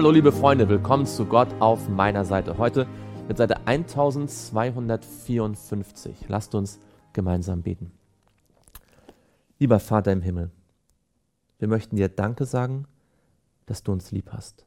[0.00, 2.56] Hallo liebe Freunde, willkommen zu Gott auf meiner Seite.
[2.56, 2.86] Heute
[3.28, 6.24] mit Seite 1254.
[6.26, 6.80] Lasst uns
[7.12, 7.92] gemeinsam beten.
[9.58, 10.50] Lieber Vater im Himmel,
[11.58, 12.86] wir möchten dir Danke sagen,
[13.66, 14.64] dass du uns lieb hast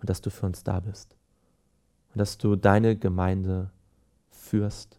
[0.00, 1.14] und dass du für uns da bist
[2.12, 3.70] und dass du deine Gemeinde
[4.30, 4.98] führst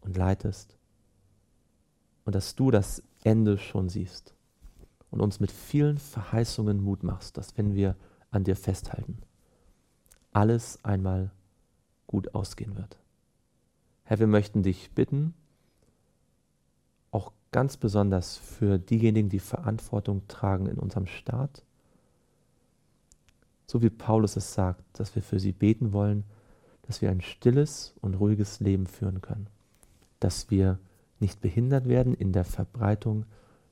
[0.00, 0.78] und leitest
[2.24, 4.32] und dass du das Ende schon siehst
[5.10, 7.94] und uns mit vielen Verheißungen Mut machst, dass wenn wir
[8.34, 9.18] an dir festhalten.
[10.32, 11.30] Alles einmal
[12.06, 12.98] gut ausgehen wird.
[14.04, 15.34] Herr, wir möchten dich bitten,
[17.10, 21.64] auch ganz besonders für diejenigen, die Verantwortung tragen in unserem Staat,
[23.66, 26.24] so wie Paulus es sagt, dass wir für sie beten wollen,
[26.82, 29.48] dass wir ein stilles und ruhiges Leben führen können,
[30.20, 30.78] dass wir
[31.18, 33.24] nicht behindert werden in der Verbreitung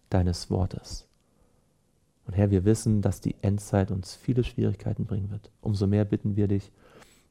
[0.09, 1.07] deines Wortes.
[2.27, 5.51] Und Herr, wir wissen, dass die Endzeit uns viele Schwierigkeiten bringen wird.
[5.61, 6.71] Umso mehr bitten wir dich,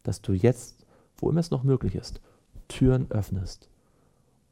[0.04, 0.86] dass du jetzt,
[1.18, 2.22] wo immer es noch möglich ist,
[2.68, 3.70] Türen öffnest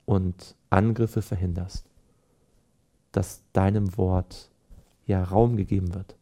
[0.05, 1.89] und Angriffe verhinderst,
[3.11, 4.49] dass deinem Wort
[5.05, 6.15] ja Raum gegeben wird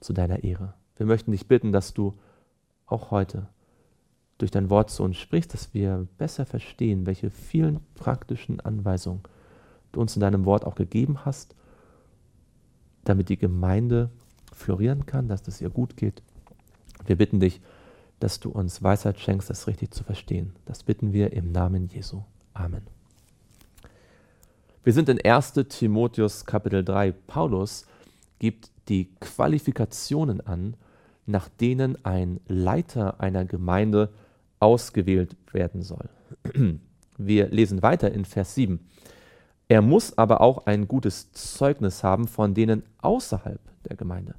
[0.00, 0.74] zu deiner Ehre.
[0.96, 2.18] Wir möchten dich bitten, dass du
[2.86, 3.48] auch heute
[4.38, 9.22] durch dein Wort zu uns sprichst, dass wir besser verstehen, welche vielen praktischen Anweisungen
[9.92, 11.56] du uns in deinem Wort auch gegeben hast
[13.08, 14.10] damit die Gemeinde
[14.52, 16.22] florieren kann, dass es ihr gut geht.
[17.06, 17.60] Wir bitten dich,
[18.20, 20.52] dass du uns Weisheit schenkst, das richtig zu verstehen.
[20.64, 22.22] Das bitten wir im Namen Jesu.
[22.54, 22.82] Amen.
[24.82, 27.12] Wir sind in 1 Timotheus Kapitel 3.
[27.12, 27.86] Paulus
[28.38, 30.74] gibt die Qualifikationen an,
[31.26, 34.10] nach denen ein Leiter einer Gemeinde
[34.60, 36.08] ausgewählt werden soll.
[37.18, 38.80] Wir lesen weiter in Vers 7.
[39.68, 44.36] Er muss aber auch ein gutes Zeugnis haben von denen außerhalb der Gemeinde,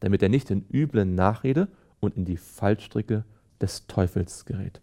[0.00, 1.68] damit er nicht in üblen Nachrede
[2.00, 3.24] und in die Fallstricke
[3.60, 4.82] des Teufels gerät.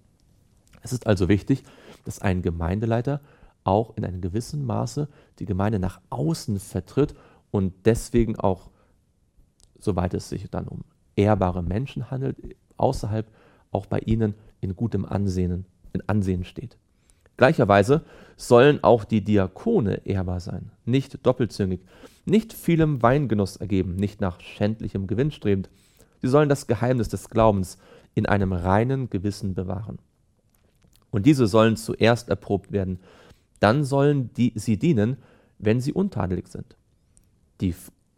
[0.81, 1.63] Es ist also wichtig,
[2.05, 3.21] dass ein Gemeindeleiter
[3.63, 5.07] auch in einem gewissen Maße
[5.39, 7.15] die Gemeinde nach außen vertritt
[7.51, 8.71] und deswegen auch,
[9.79, 10.83] soweit es sich dann um
[11.15, 12.37] ehrbare Menschen handelt,
[12.77, 13.27] außerhalb
[13.71, 16.77] auch bei ihnen in gutem Ansehen, in Ansehen steht.
[17.37, 18.03] Gleicherweise
[18.37, 21.81] sollen auch die Diakone ehrbar sein, nicht doppelzüngig,
[22.25, 25.69] nicht vielem Weingenuss ergeben, nicht nach schändlichem Gewinn strebend.
[26.21, 27.77] Sie sollen das Geheimnis des Glaubens
[28.15, 29.99] in einem reinen Gewissen bewahren.
[31.11, 32.99] Und diese sollen zuerst erprobt werden.
[33.59, 35.17] Dann sollen die, sie dienen,
[35.59, 36.75] wenn sie untadelig sind.
[37.61, 37.75] Die,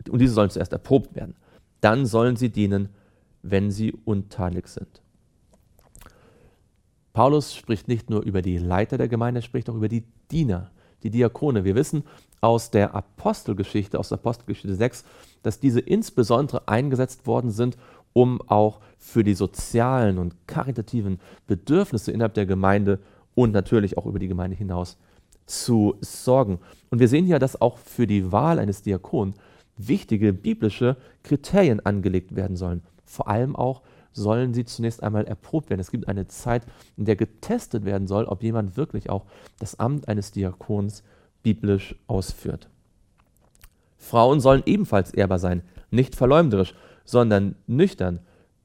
[0.09, 1.35] und diese sollen zuerst erprobt werden.
[1.81, 2.89] Dann sollen sie dienen,
[3.41, 5.01] wenn sie untadelig sind.
[7.15, 10.69] Paulus spricht nicht nur über die Leiter der Gemeinde, er spricht auch über die Diener,
[11.01, 11.63] die Diakone.
[11.63, 12.03] Wir wissen
[12.41, 15.05] aus der Apostelgeschichte, aus der Apostelgeschichte 6,
[15.41, 17.77] dass diese insbesondere eingesetzt worden sind,
[18.11, 22.99] um auch für die sozialen und karitativen Bedürfnisse innerhalb der Gemeinde
[23.33, 24.97] und natürlich auch über die Gemeinde hinaus
[25.45, 26.59] zu sorgen.
[26.89, 29.35] Und wir sehen ja, dass auch für die Wahl eines Diakon
[29.77, 32.83] wichtige biblische Kriterien angelegt werden sollen.
[33.05, 33.83] Vor allem auch
[34.15, 35.81] sollen sie zunächst einmal erprobt werden.
[35.81, 36.65] Es gibt eine Zeit,
[36.97, 39.25] in der getestet werden soll, ob jemand wirklich auch
[39.59, 41.03] das Amt eines Diakons
[41.43, 42.69] biblisch ausführt.
[43.97, 45.61] Frauen sollen ebenfalls ehrbar sein,
[45.91, 48.19] nicht verleumderisch, sondern nüchtern,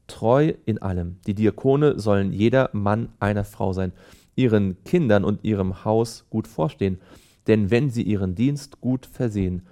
[0.07, 1.19] treu in allem.
[1.27, 3.93] Die Diakone sollen jeder Mann einer Frau sein,
[4.37, 7.01] ihren Kindern und ihrem Haus gut vorstehen.
[7.47, 9.63] Denn wenn sie ihren Dienst gut versehen,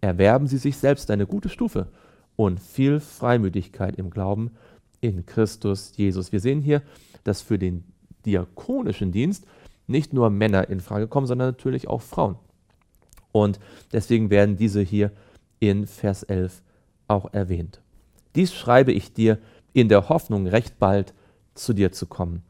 [0.00, 1.88] erwerben sie sich selbst eine gute Stufe
[2.36, 4.52] und viel Freimütigkeit im Glauben
[5.00, 6.32] in Christus Jesus.
[6.32, 6.82] Wir sehen hier,
[7.24, 7.84] dass für den
[8.24, 9.46] diakonischen Dienst
[9.86, 12.36] nicht nur Männer in Frage kommen, sondern natürlich auch Frauen.
[13.32, 13.58] Und
[13.92, 15.10] deswegen werden diese hier
[15.58, 16.62] in Vers 11
[17.08, 17.80] auch erwähnt.
[18.34, 19.38] Dies schreibe ich dir
[19.72, 21.14] in der Hoffnung, recht bald
[21.54, 22.42] zu dir zu kommen.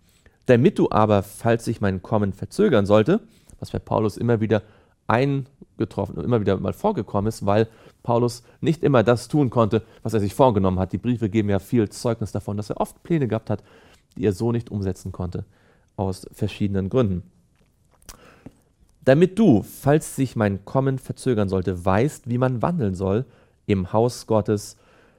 [0.47, 3.21] Damit du aber, falls sich mein Kommen verzögern sollte,
[3.59, 4.63] was bei Paulus immer wieder
[5.11, 7.69] eingetroffen und immer wieder mal vorgekommen ist, weil
[8.03, 10.93] Paulus nicht immer das tun konnte, was er sich vorgenommen hat.
[10.93, 13.63] Die Briefe geben ja viel Zeugnis davon, dass er oft Pläne gehabt hat,
[14.17, 15.45] die er so nicht umsetzen konnte,
[15.97, 17.25] aus verschiedenen Gründen.
[19.05, 23.25] Damit du, falls sich mein Kommen verzögern sollte, weißt, wie man wandeln soll
[23.67, 24.77] im Haus Gottes,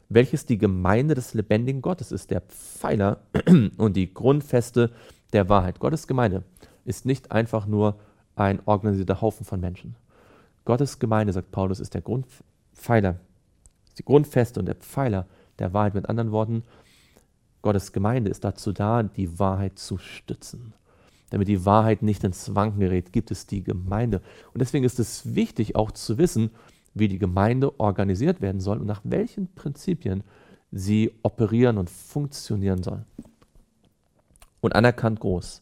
[0.08, 3.22] welches die Gemeinde des lebendigen Gottes ist, der Pfeiler
[3.78, 4.92] und die Grundfeste
[5.34, 5.80] der Wahrheit.
[5.80, 6.44] Gottes Gemeinde
[6.86, 7.98] ist nicht einfach nur
[8.44, 9.96] ein organisierter Haufen von Menschen.
[10.66, 13.20] Gottes Gemeinde, sagt Paulus, ist der Grundpfeiler,
[13.98, 15.28] die Grundfeste und der Pfeiler
[15.60, 15.94] der Wahrheit.
[15.94, 16.64] Mit anderen Worten,
[17.62, 20.74] Gottes Gemeinde ist dazu da, die Wahrheit zu stützen.
[21.30, 24.22] Damit die Wahrheit nicht ins Wanken gerät, gibt es die Gemeinde.
[24.54, 26.52] Und deswegen ist es wichtig auch zu wissen,
[26.94, 30.24] wie die Gemeinde organisiert werden soll und nach welchen Prinzipien
[30.72, 33.06] sie operieren und funktionieren soll.
[34.60, 35.62] Und anerkannt groß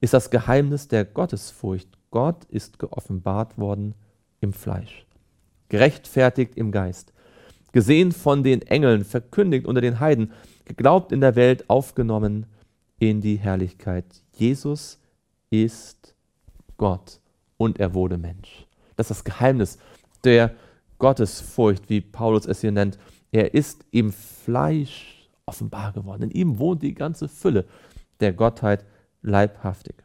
[0.00, 1.88] ist das Geheimnis der Gottesfurcht.
[2.12, 3.94] Gott ist geoffenbart worden
[4.40, 5.04] im Fleisch,
[5.68, 7.12] gerechtfertigt im Geist,
[7.72, 10.30] gesehen von den Engeln, verkündigt unter den Heiden,
[10.64, 12.46] geglaubt in der Welt, aufgenommen
[13.00, 14.04] in die Herrlichkeit.
[14.36, 15.00] Jesus
[15.50, 16.14] ist
[16.76, 17.18] Gott
[17.56, 18.66] und er wurde Mensch.
[18.96, 19.78] Das ist das Geheimnis
[20.22, 20.54] der
[20.98, 22.98] Gottesfurcht, wie Paulus es hier nennt.
[23.32, 26.24] Er ist im Fleisch offenbar geworden.
[26.24, 27.64] In ihm wohnt die ganze Fülle
[28.20, 28.84] der Gottheit
[29.22, 30.01] leibhaftig.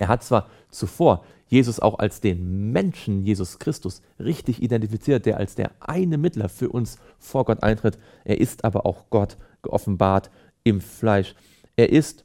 [0.00, 5.56] Er hat zwar zuvor Jesus auch als den Menschen Jesus Christus richtig identifiziert, der als
[5.56, 7.98] der eine Mittler für uns vor Gott eintritt.
[8.24, 10.30] Er ist aber auch Gott geoffenbart
[10.64, 11.34] im Fleisch.
[11.76, 12.24] Er ist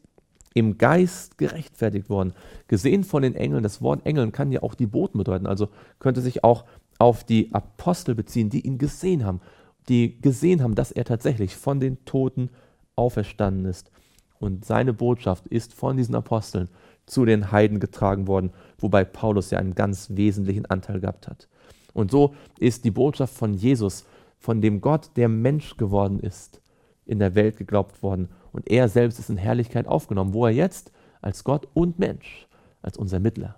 [0.54, 2.34] im Geist gerechtfertigt worden,
[2.68, 3.62] gesehen von den Engeln.
[3.62, 5.68] Das Wort Engeln kann ja auch die Boten bedeuten, also
[6.00, 6.64] könnte sich auch
[6.98, 9.42] auf die Apostel beziehen, die ihn gesehen haben,
[9.90, 12.52] die gesehen haben, dass er tatsächlich von den Toten
[12.96, 13.92] auferstanden ist.
[14.40, 16.70] Und seine Botschaft ist von diesen Aposteln
[17.06, 21.48] zu den Heiden getragen worden, wobei Paulus ja einen ganz wesentlichen Anteil gehabt hat.
[21.94, 24.06] Und so ist die Botschaft von Jesus,
[24.38, 26.62] von dem Gott, der Mensch geworden ist,
[27.06, 28.30] in der Welt geglaubt worden.
[28.52, 30.92] Und er selbst ist in Herrlichkeit aufgenommen, wo er jetzt
[31.22, 32.48] als Gott und Mensch,
[32.82, 33.56] als unser Mittler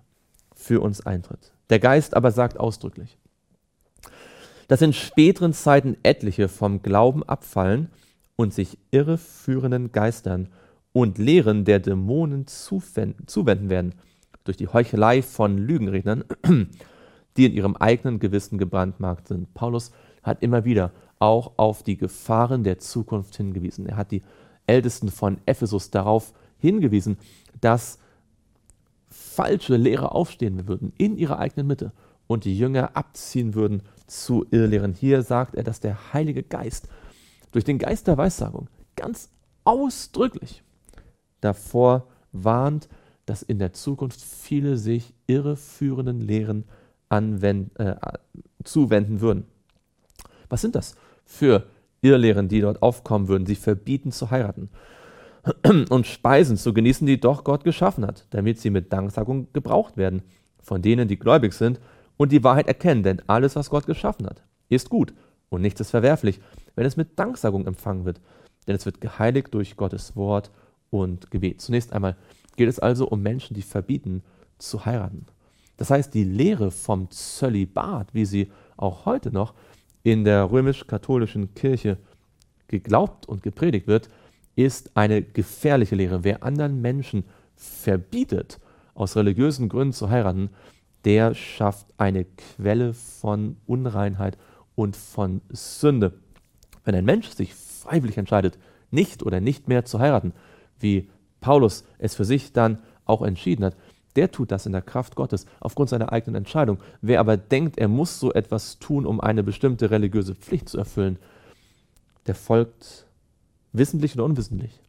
[0.54, 1.52] für uns eintritt.
[1.70, 3.18] Der Geist aber sagt ausdrücklich,
[4.68, 7.90] dass in späteren Zeiten etliche vom Glauben abfallen
[8.36, 10.48] und sich irreführenden Geistern
[10.98, 13.94] und Lehren der Dämonen zuwenden werden,
[14.42, 16.24] durch die Heuchelei von Lügenrednern,
[17.36, 19.54] die in ihrem eigenen Gewissen gebrandmarkt sind.
[19.54, 19.92] Paulus
[20.24, 20.90] hat immer wieder
[21.20, 23.86] auch auf die Gefahren der Zukunft hingewiesen.
[23.86, 24.22] Er hat die
[24.66, 27.16] Ältesten von Ephesus darauf hingewiesen,
[27.60, 28.00] dass
[29.08, 31.92] falsche Lehrer aufstehen würden in ihrer eigenen Mitte
[32.26, 34.94] und die Jünger abziehen würden zu Irrlehren.
[34.94, 36.88] Hier sagt er, dass der Heilige Geist
[37.52, 39.30] durch den Geist der Weissagung ganz
[39.62, 40.64] ausdrücklich
[41.40, 42.88] davor warnt,
[43.26, 46.64] dass in der Zukunft viele sich irreführenden Lehren
[47.08, 47.96] anwenden, äh,
[48.64, 49.44] zuwenden würden.
[50.48, 51.66] Was sind das für
[52.00, 53.46] Irrlehren, die dort aufkommen würden?
[53.46, 54.70] Sie verbieten zu heiraten
[55.90, 60.22] und Speisen zu genießen, die doch Gott geschaffen hat, damit sie mit Danksagung gebraucht werden
[60.68, 61.80] von denen, die gläubig sind
[62.16, 63.02] und die Wahrheit erkennen.
[63.02, 65.12] Denn alles, was Gott geschaffen hat, ist gut
[65.48, 66.40] und nichts ist verwerflich,
[66.76, 68.20] wenn es mit Danksagung empfangen wird.
[68.66, 70.50] Denn es wird geheiligt durch Gottes Wort
[70.90, 71.60] und Gebet.
[71.60, 72.16] Zunächst einmal
[72.56, 74.22] geht es also um Menschen, die verbieten
[74.58, 75.26] zu heiraten.
[75.76, 79.54] Das heißt, die Lehre vom Zölibat, wie sie auch heute noch
[80.02, 81.98] in der römisch-katholischen Kirche
[82.66, 84.08] geglaubt und gepredigt wird,
[84.56, 86.24] ist eine gefährliche Lehre.
[86.24, 87.24] Wer anderen Menschen
[87.54, 88.58] verbietet,
[88.94, 90.50] aus religiösen Gründen zu heiraten,
[91.04, 94.36] der schafft eine Quelle von Unreinheit
[94.74, 96.18] und von Sünde.
[96.84, 98.58] Wenn ein Mensch sich freiwillig entscheidet,
[98.90, 100.32] nicht oder nicht mehr zu heiraten,
[100.80, 101.08] wie
[101.40, 103.76] Paulus es für sich dann auch entschieden hat,
[104.16, 106.78] der tut das in der Kraft Gottes aufgrund seiner eigenen Entscheidung.
[107.00, 111.18] Wer aber denkt, er muss so etwas tun, um eine bestimmte religiöse Pflicht zu erfüllen,
[112.26, 113.06] der folgt
[113.72, 114.80] wissentlich oder unwissentlich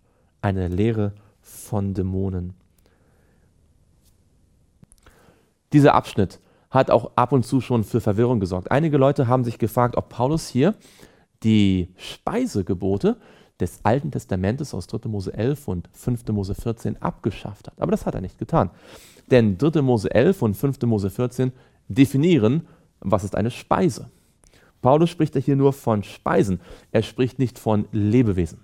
[0.42, 2.54] eine Lehre von Dämonen.
[5.74, 6.40] Dieser Abschnitt
[6.72, 8.72] hat auch ab und zu schon für Verwirrung gesorgt.
[8.72, 10.76] Einige Leute haben sich gefragt, ob Paulus hier
[11.44, 13.18] die Speisegebote
[13.60, 15.10] des Alten Testamentes aus 3.
[15.10, 16.28] Mose 11 und 5.
[16.30, 17.82] Mose 14 abgeschafft hat.
[17.82, 18.70] Aber das hat er nicht getan.
[19.32, 19.82] Denn 3.
[19.82, 20.82] Mose 11 und 5.
[20.84, 21.52] Mose 14
[21.88, 22.68] definieren,
[23.00, 24.10] was ist eine Speise.
[24.82, 26.62] Paulus spricht ja hier nur von Speisen.
[26.92, 28.60] Er spricht nicht von Lebewesen.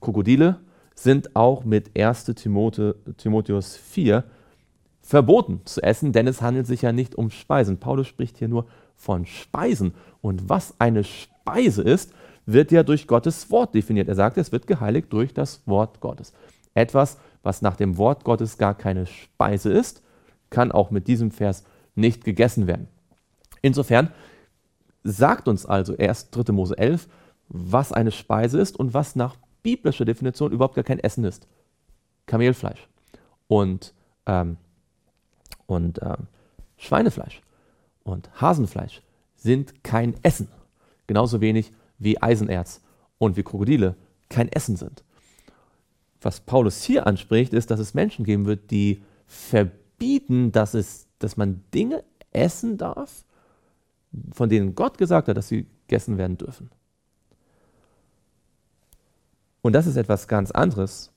[0.00, 0.60] Krokodile
[0.94, 2.24] sind auch mit 1.
[2.36, 4.24] Timotheus 4
[5.02, 7.78] verboten zu essen, denn es handelt sich ja nicht um Speisen.
[7.78, 9.94] Paulus spricht hier nur von Speisen.
[10.20, 12.12] Und was eine Speise ist,
[12.46, 14.08] wird ja durch Gottes Wort definiert.
[14.08, 16.32] Er sagt, es wird geheiligt durch das Wort Gottes.
[16.74, 20.02] Etwas, was nach dem Wort Gottes gar keine Speise ist,
[20.50, 22.88] kann auch mit diesem Vers nicht gegessen werden.
[23.62, 24.12] Insofern
[25.02, 26.52] sagt uns also erst 3.
[26.52, 27.08] Mose 11,
[27.48, 31.48] was eine Speise ist und was nach biblischer Definition überhaupt gar kein Essen ist.
[32.26, 32.86] Kamelfleisch
[33.48, 33.94] und,
[34.26, 34.56] ähm,
[35.66, 36.26] und ähm,
[36.76, 37.40] Schweinefleisch
[38.04, 39.02] und Hasenfleisch
[39.36, 40.48] sind kein Essen.
[41.06, 42.80] Genauso wenig wie Eisenerz
[43.18, 43.96] und wie Krokodile
[44.28, 45.04] kein Essen sind.
[46.20, 51.36] Was Paulus hier anspricht, ist, dass es Menschen geben wird, die verbieten, dass, es, dass
[51.36, 53.24] man Dinge essen darf,
[54.32, 56.70] von denen Gott gesagt hat, dass sie gegessen werden dürfen.
[59.62, 61.12] Und das ist etwas ganz anderes.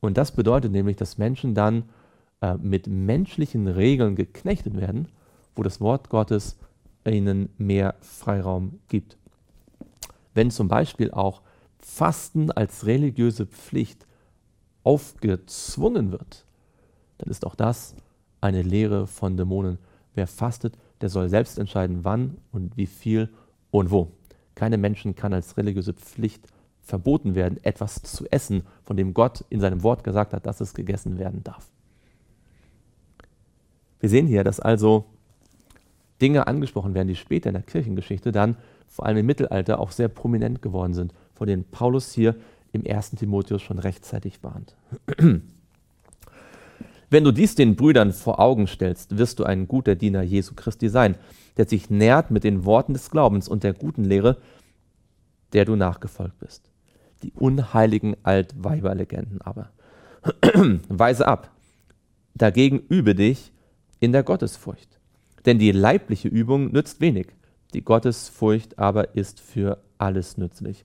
[0.00, 1.88] Und das bedeutet nämlich, dass Menschen dann
[2.40, 5.08] äh, mit menschlichen Regeln geknechtet werden,
[5.54, 6.56] wo das Wort Gottes
[7.06, 9.18] ihnen mehr Freiraum gibt.
[10.38, 11.42] Wenn zum Beispiel auch
[11.80, 14.06] Fasten als religiöse Pflicht
[14.84, 16.46] aufgezwungen wird,
[17.18, 17.96] dann ist auch das
[18.40, 19.78] eine Lehre von Dämonen.
[20.14, 23.30] Wer fastet, der soll selbst entscheiden, wann und wie viel
[23.72, 24.12] und wo.
[24.54, 26.46] Keine Menschen kann als religiöse Pflicht
[26.82, 30.72] verboten werden, etwas zu essen, von dem Gott in seinem Wort gesagt hat, dass es
[30.72, 31.68] gegessen werden darf.
[33.98, 35.04] Wir sehen hier, dass also
[36.22, 38.56] Dinge angesprochen werden, die später in der Kirchengeschichte dann,
[38.88, 42.34] vor allem im Mittelalter, auch sehr prominent geworden sind, vor denen Paulus hier
[42.72, 43.10] im 1.
[43.12, 44.74] Timotheus schon rechtzeitig warnt.
[47.10, 50.90] Wenn du dies den Brüdern vor Augen stellst, wirst du ein guter Diener Jesu Christi
[50.90, 51.14] sein,
[51.56, 54.36] der sich nährt mit den Worten des Glaubens und der guten Lehre,
[55.54, 56.70] der du nachgefolgt bist.
[57.22, 59.70] Die unheiligen Altweiberlegenden aber.
[60.88, 61.50] Weise ab.
[62.34, 63.52] Dagegen übe dich
[64.00, 65.00] in der Gottesfurcht.
[65.46, 67.28] Denn die leibliche Übung nützt wenig,
[67.74, 70.84] die Gottesfurcht aber ist für alles nützlich.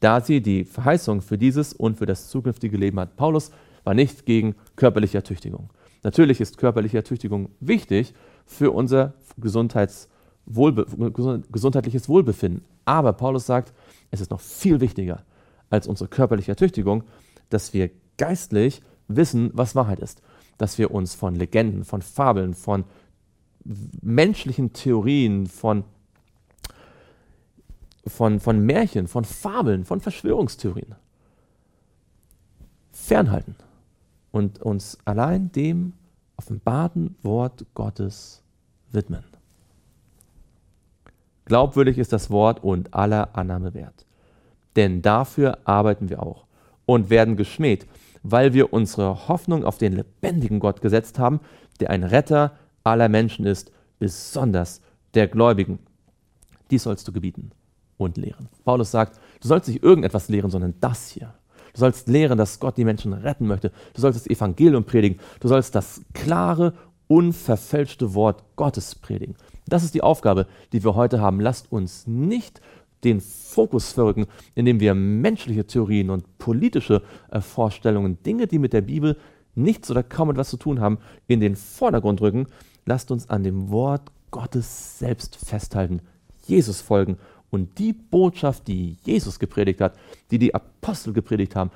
[0.00, 3.16] Da sie die Verheißung für dieses und für das zukünftige Leben hat.
[3.16, 3.50] Paulus
[3.84, 5.70] war nicht gegen körperliche Ertüchtigung.
[6.02, 8.14] Natürlich ist körperliche Ertüchtigung wichtig
[8.46, 10.86] für unser Gesundheitswohlbe
[11.52, 12.64] gesundheitliches Wohlbefinden.
[12.84, 13.72] Aber Paulus sagt,
[14.10, 15.24] es ist noch viel wichtiger
[15.68, 17.04] als unsere körperliche Ertüchtigung,
[17.48, 20.22] dass wir geistlich wissen, was Wahrheit ist.
[20.58, 22.84] Dass wir uns von Legenden, von Fabeln, von
[24.02, 25.84] menschlichen Theorien, von,
[28.06, 30.94] von, von Märchen, von Fabeln, von Verschwörungstheorien
[32.92, 33.56] fernhalten
[34.30, 35.94] und uns allein dem
[36.36, 38.42] offenbarten Wort Gottes
[38.92, 39.24] widmen.
[41.44, 44.06] Glaubwürdig ist das Wort und aller Annahme wert.
[44.76, 46.46] Denn dafür arbeiten wir auch
[46.86, 47.86] und werden geschmäht,
[48.22, 51.40] weil wir unsere Hoffnung auf den lebendigen Gott gesetzt haben,
[51.80, 52.52] der ein Retter
[52.84, 54.80] aller Menschen ist, besonders
[55.14, 55.80] der Gläubigen.
[56.70, 57.50] Dies sollst du gebieten
[58.00, 58.48] und lehren.
[58.64, 61.34] Paulus sagt, du sollst nicht irgendetwas lehren, sondern das hier.
[61.72, 63.70] Du sollst lehren, dass Gott die Menschen retten möchte.
[63.94, 65.20] Du sollst das Evangelium predigen.
[65.38, 66.74] Du sollst das klare,
[67.06, 69.36] unverfälschte Wort Gottes predigen.
[69.68, 71.40] Das ist die Aufgabe, die wir heute haben.
[71.40, 72.60] Lasst uns nicht
[73.04, 78.82] den Fokus verrücken, indem wir menschliche Theorien und politische äh, Vorstellungen, Dinge, die mit der
[78.82, 79.16] Bibel
[79.54, 82.46] nichts oder kaum etwas zu tun haben, in den Vordergrund rücken.
[82.84, 86.02] Lasst uns an dem Wort Gottes selbst festhalten,
[86.46, 87.16] Jesus folgen
[87.50, 89.96] und die Botschaft, die Jesus gepredigt hat,
[90.30, 91.70] die die Apostel gepredigt haben,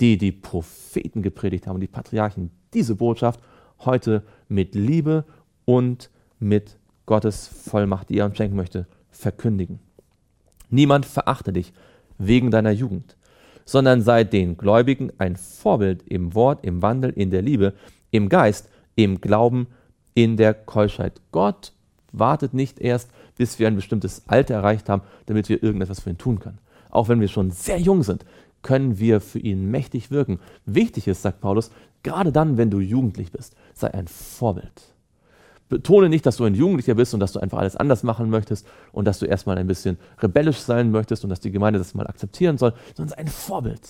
[0.00, 3.40] die die Propheten gepredigt haben und die Patriarchen, diese Botschaft
[3.80, 5.24] heute mit Liebe
[5.64, 9.78] und mit Gottes Vollmacht, die er uns schenken möchte, verkündigen.
[10.70, 11.72] Niemand verachte dich
[12.18, 13.16] wegen deiner Jugend,
[13.64, 17.74] sondern sei den Gläubigen ein Vorbild im Wort, im Wandel, in der Liebe,
[18.10, 19.68] im Geist, im Glauben,
[20.14, 21.20] in der Keuschheit.
[21.30, 21.72] Gott
[22.18, 26.18] wartet nicht erst, bis wir ein bestimmtes Alter erreicht haben, damit wir irgendetwas für ihn
[26.18, 26.58] tun können.
[26.90, 28.24] Auch wenn wir schon sehr jung sind,
[28.62, 30.40] können wir für ihn mächtig wirken.
[30.64, 31.70] Wichtig ist, sagt Paulus,
[32.02, 34.94] gerade dann, wenn du jugendlich bist, sei ein Vorbild.
[35.68, 38.66] Betone nicht, dass du ein Jugendlicher bist und dass du einfach alles anders machen möchtest
[38.92, 42.06] und dass du erstmal ein bisschen rebellisch sein möchtest und dass die Gemeinde das mal
[42.06, 43.80] akzeptieren soll, sondern sei ein Vorbild.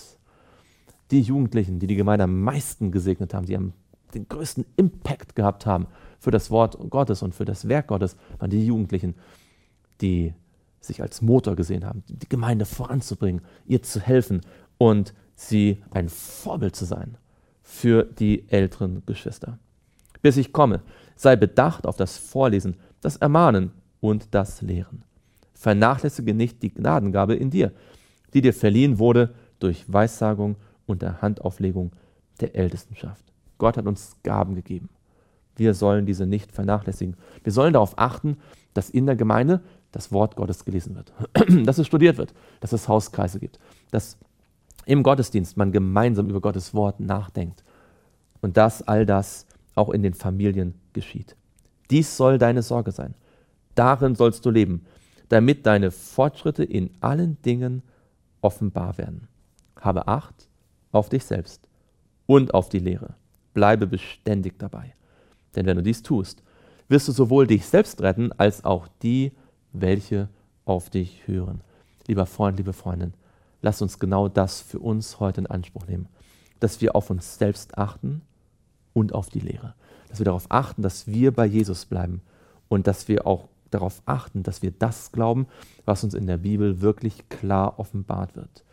[1.11, 3.73] Die Jugendlichen, die die Gemeinde am meisten gesegnet haben, die am
[4.14, 5.87] den größten Impact gehabt haben
[6.18, 9.14] für das Wort Gottes und für das Werk Gottes, waren die Jugendlichen,
[10.00, 10.35] die
[10.80, 14.40] sich als Motor gesehen haben, die Gemeinde voranzubringen, ihr zu helfen
[14.78, 17.18] und sie ein Vorbild zu sein
[17.62, 19.58] für die älteren Geschwister.
[20.23, 20.82] Bis ich komme,
[21.16, 25.02] sei bedacht auf das Vorlesen, das Ermahnen und das Lehren.
[25.54, 27.73] Vernachlässige nicht die Gnadengabe in dir,
[28.35, 30.56] die dir verliehen wurde durch Weissagung
[30.87, 31.92] und der Handauflegung
[32.40, 33.25] der Ältestenschaft.
[33.58, 34.88] Gott hat uns Gaben gegeben.
[35.56, 37.16] Wir sollen diese nicht vernachlässigen.
[37.42, 38.36] Wir sollen darauf achten,
[38.75, 39.60] dass in der Gemeinde
[39.90, 41.12] das Wort Gottes gelesen wird,
[41.66, 43.58] dass es studiert wird, dass es Hauskreise gibt,
[43.90, 44.18] dass
[44.84, 47.64] im Gottesdienst man gemeinsam über Gottes Wort nachdenkt
[48.40, 51.36] und dass all das auch in den Familien geschieht.
[51.90, 53.14] Dies soll deine Sorge sein.
[53.75, 54.86] Darin sollst du leben,
[55.28, 57.82] damit deine Fortschritte in allen Dingen
[58.40, 59.28] offenbar werden.
[59.80, 60.48] Habe Acht
[60.92, 61.68] auf dich selbst
[62.26, 63.14] und auf die Lehre
[63.54, 64.94] bleibe beständig dabei.
[65.56, 66.42] Denn wenn du dies tust,
[66.88, 69.32] wirst du sowohl dich selbst retten, als auch die,
[69.72, 70.28] welche
[70.64, 71.62] auf dich hören.
[72.06, 73.14] Lieber Freund, liebe Freundin,
[73.62, 76.08] lass uns genau das für uns heute in Anspruch nehmen,
[76.60, 78.22] dass wir auf uns selbst achten
[78.92, 79.75] und auf die Lehre,
[80.08, 82.20] dass wir darauf achten, dass wir bei Jesus bleiben
[82.68, 85.46] und dass wir auch darauf achten, dass wir das glauben,
[85.84, 88.64] was uns in der Bibel wirklich klar offenbart wird.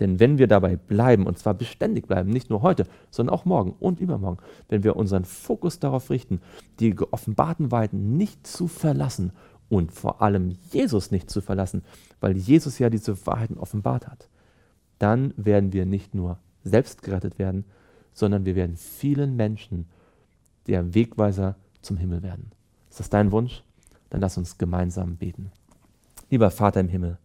[0.00, 3.74] Denn wenn wir dabei bleiben, und zwar beständig bleiben, nicht nur heute, sondern auch morgen
[3.78, 6.40] und übermorgen, wenn wir unseren Fokus darauf richten,
[6.80, 9.32] die geoffenbarten Weiten nicht zu verlassen
[9.68, 11.82] und vor allem Jesus nicht zu verlassen,
[12.20, 14.28] weil Jesus ja diese Wahrheiten offenbart hat,
[14.98, 17.64] dann werden wir nicht nur selbst gerettet werden,
[18.12, 19.86] sondern wir werden vielen Menschen
[20.66, 22.50] der Wegweiser zum Himmel werden.
[22.90, 23.62] Ist das dein Wunsch?
[24.10, 25.50] Dann lass uns gemeinsam beten.
[26.30, 27.18] Lieber Vater im Himmel,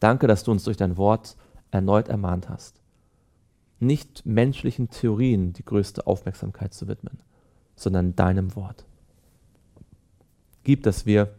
[0.00, 1.36] danke, dass du uns durch dein Wort
[1.70, 2.80] erneut ermahnt hast,
[3.80, 7.18] nicht menschlichen Theorien die größte Aufmerksamkeit zu widmen,
[7.76, 8.84] sondern deinem Wort.
[10.64, 11.34] Gib, dass wir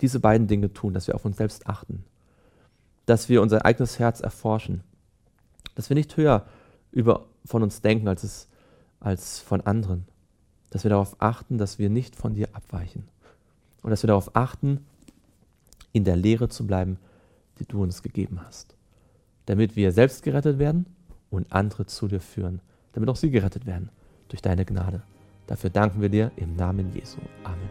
[0.00, 2.04] diese beiden Dinge tun, dass wir auf uns selbst achten,
[3.06, 4.82] dass wir unser eigenes Herz erforschen,
[5.74, 6.46] dass wir nicht höher
[6.90, 8.48] über, von uns denken als, es,
[9.00, 10.06] als von anderen,
[10.70, 13.08] dass wir darauf achten, dass wir nicht von dir abweichen
[13.82, 14.86] und dass wir darauf achten,
[15.92, 16.98] in der Lehre zu bleiben,
[17.62, 18.74] die du uns gegeben hast,
[19.46, 20.86] damit wir selbst gerettet werden
[21.30, 22.60] und andere zu dir führen,
[22.92, 23.90] damit auch sie gerettet werden
[24.28, 25.02] durch deine Gnade.
[25.46, 27.18] Dafür danken wir dir im Namen Jesu.
[27.44, 27.70] Amen.